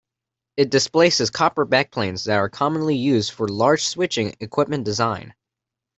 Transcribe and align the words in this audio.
It 0.57 0.71
displaces 0.71 1.29
copper 1.29 1.63
backplanes 1.63 2.25
that 2.25 2.39
are 2.39 2.49
commonly 2.49 2.95
used 2.95 3.29
for 3.29 3.47
large 3.47 3.83
switching 3.83 4.33
equipment 4.39 4.83
design. 4.83 5.35